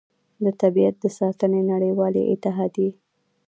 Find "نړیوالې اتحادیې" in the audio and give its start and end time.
1.71-2.89